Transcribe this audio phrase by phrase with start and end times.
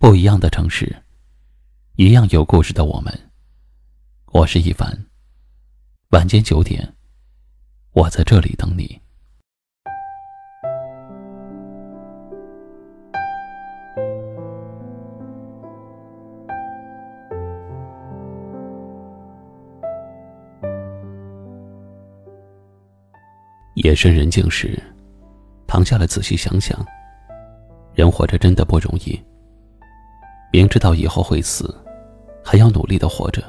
[0.00, 0.94] 不一样的城市，
[1.96, 3.12] 一样有故事的我们。
[4.26, 4.96] 我是一凡。
[6.10, 6.94] 晚间九点，
[7.90, 9.00] 我在这里等你。
[23.74, 24.80] 夜深人静时，
[25.66, 26.86] 躺下来仔细想想，
[27.94, 29.20] 人活着真的不容易。
[30.58, 31.72] 明知道以后会死，
[32.44, 33.40] 还要努力的活着。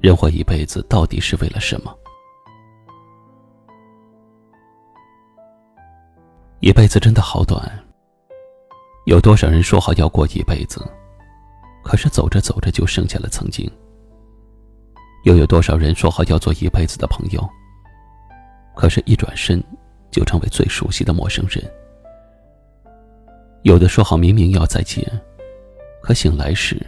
[0.00, 1.92] 人活一辈子到底是为了什么？
[6.60, 7.60] 一辈子真的好短。
[9.06, 10.80] 有多少人说好要过一辈子，
[11.82, 13.68] 可是走着走着就剩下了曾经。
[15.24, 17.44] 又有多少人说好要做一辈子的朋友，
[18.76, 19.60] 可是一转身
[20.12, 21.68] 就成为最熟悉的陌生人。
[23.64, 25.04] 有的说好明明要再见。
[26.04, 26.78] 可醒来时，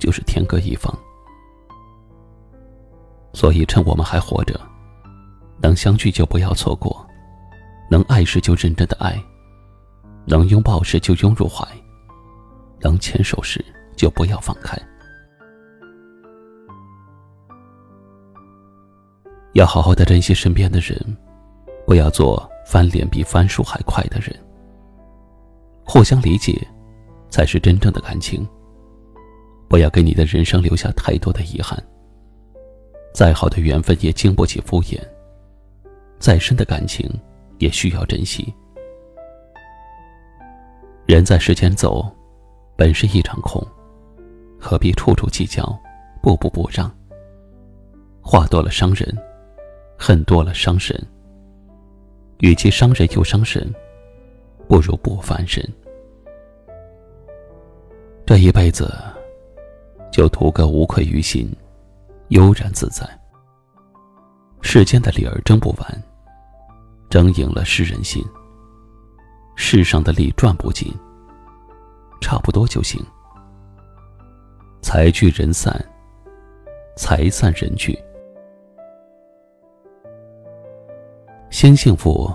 [0.00, 0.92] 就是天各一方。
[3.32, 4.60] 所以，趁我们还活着，
[5.62, 7.06] 能相聚就不要错过，
[7.88, 9.16] 能爱时就认真的爱，
[10.26, 11.64] 能拥抱时就拥入怀，
[12.80, 13.64] 能牵手时
[13.96, 14.76] 就不要放开。
[19.52, 21.16] 要好好的珍惜身边的人，
[21.86, 24.34] 不要做翻脸比翻书还快的人。
[25.84, 26.60] 互相理解。
[27.30, 28.46] 才是真正的感情。
[29.68, 31.78] 不要给你的人生留下太多的遗憾。
[33.12, 34.98] 再好的缘分也经不起敷衍，
[36.18, 37.10] 再深的感情
[37.58, 38.52] 也需要珍惜。
[41.06, 42.06] 人在世间走，
[42.76, 43.66] 本是一场空，
[44.60, 45.64] 何必处处计较，
[46.22, 46.90] 步步不让？
[48.20, 49.16] 话多了伤人，
[49.98, 50.94] 恨多了伤神。
[52.40, 53.66] 与其伤人又伤神，
[54.68, 55.66] 不如不烦人。
[58.28, 58.92] 这一辈子，
[60.12, 61.50] 就图个无愧于心，
[62.28, 63.08] 悠然自在。
[64.60, 66.02] 世间的理儿争不完，
[67.08, 68.22] 争赢了是人心。
[69.56, 70.92] 世上的利赚不尽，
[72.20, 73.02] 差不多就行。
[74.82, 75.82] 财聚人散，
[76.98, 77.98] 财散人聚。
[81.48, 82.30] 先幸福，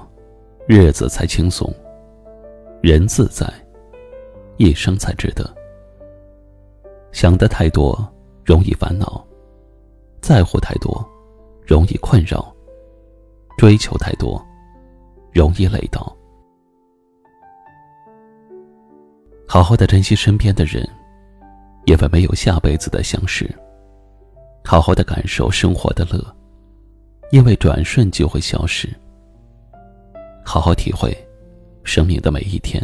[0.68, 1.72] 日子才轻松；
[2.82, 3.48] 人自在，
[4.58, 5.48] 一生才值得。
[7.14, 7.96] 想的太多，
[8.44, 9.24] 容易烦恼；
[10.20, 11.08] 在乎太多，
[11.66, 12.44] 容易困扰；
[13.56, 14.44] 追求太多，
[15.32, 16.14] 容易累倒。
[19.48, 20.90] 好好的珍惜身边的人，
[21.86, 23.46] 因为没有下辈子的相识；
[24.66, 26.20] 好好的感受生活的乐，
[27.32, 28.90] 因为转瞬就会消失。
[30.44, 31.16] 好好体会
[31.84, 32.82] 生命的每一天，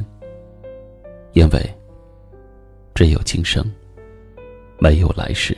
[1.34, 1.78] 因为
[2.94, 3.66] 只有今生。
[4.80, 5.58] 没有来世。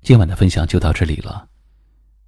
[0.00, 1.46] 今晚的分享就到这里了。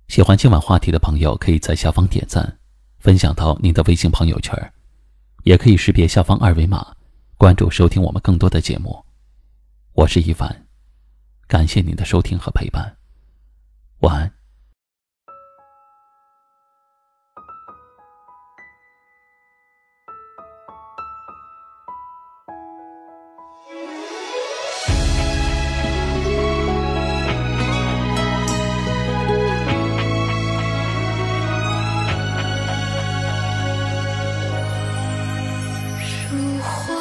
[0.08, 2.58] 喜欢今晚话题的朋友，可以在下方点赞，
[2.98, 4.54] 分享到您的微信朋友圈，
[5.44, 6.94] 也可以识别下方二维码，
[7.38, 9.02] 关注收听我们更多的节目。
[9.94, 10.69] 我是一凡。
[11.50, 12.96] 感谢您的收听和陪伴，
[14.02, 14.32] 晚安。
[36.30, 36.99] 如花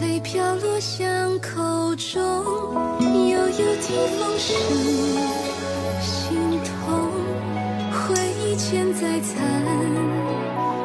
[0.00, 2.20] 泪飘落巷口中，
[3.00, 4.54] 悠悠听风声，
[6.00, 6.86] 心痛，
[7.92, 9.34] 回忆千载残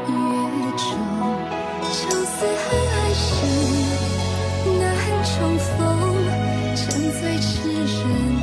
[0.07, 0.13] 月
[0.77, 0.87] 中，
[1.91, 3.29] 相思恨爱深，
[4.79, 4.81] 难
[5.23, 5.71] 重逢，
[6.75, 8.01] 沉醉痴人
[8.39, 8.41] 梦，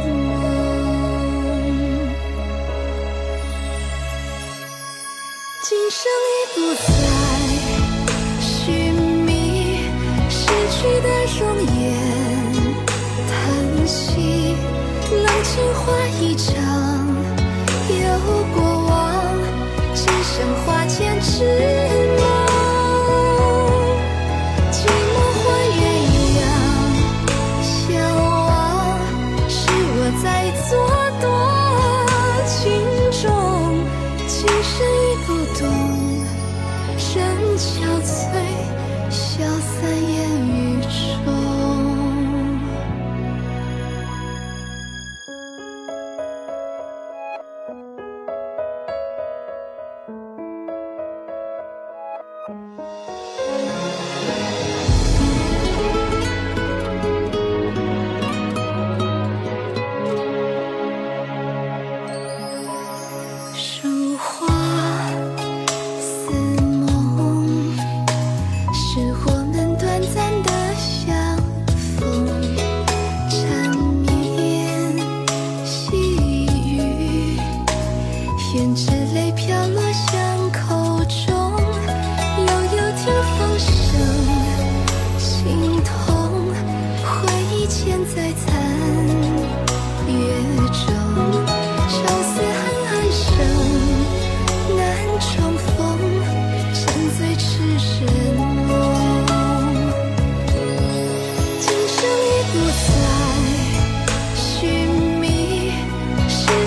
[5.62, 6.99] 今生已不再。
[20.40, 20.69] 只剩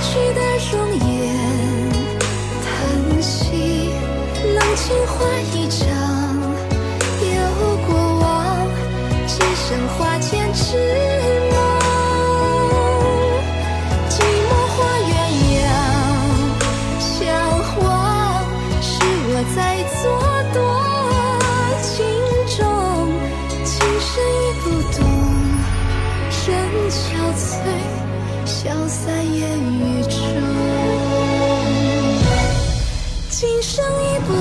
[0.03, 1.33] 去的容颜
[2.61, 3.89] 叹息
[4.53, 5.23] 冷清化
[5.53, 5.93] 一场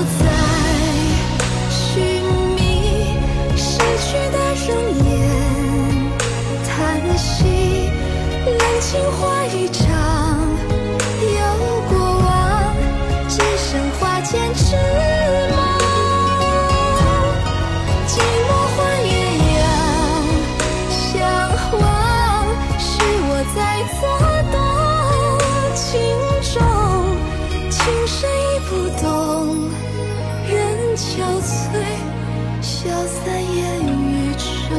[0.03, 0.27] 在
[1.71, 2.03] 寻
[2.57, 3.17] 觅
[3.57, 4.71] 逝去的容
[5.07, 5.11] 颜
[6.65, 7.89] 叹息
[8.45, 9.69] 冷清化一
[28.15, 28.29] 谁
[28.69, 29.71] 不懂
[30.47, 31.03] 人憔
[31.41, 31.51] 悴
[32.61, 32.71] 消
[33.07, 33.17] 散
[33.57, 34.35] 烟雨
[34.69, 34.71] 中？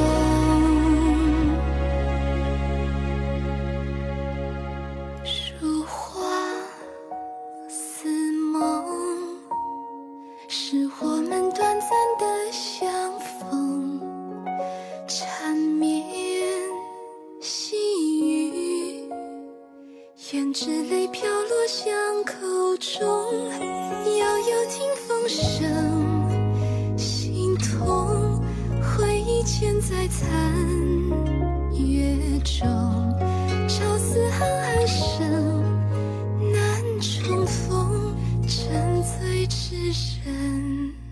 [5.59, 6.21] 如花
[7.67, 8.07] 似
[8.51, 8.61] 梦
[10.47, 11.12] 是我
[24.73, 28.41] 听风声，心痛
[28.81, 30.27] 回忆嵌在残
[31.77, 32.67] 月中，
[33.67, 35.63] 朝思暗暗生，
[36.51, 38.15] 难重逢，
[38.47, 39.75] 沉醉痴
[40.25, 41.02] 人。